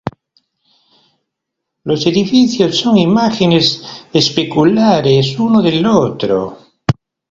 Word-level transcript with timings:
Los 1.83 2.07
edificios 2.07 2.75
son 2.75 2.97
imágenes 2.97 3.83
especulares 4.11 5.37
uno 5.37 5.61
del 5.61 5.85
otro. 5.85 6.57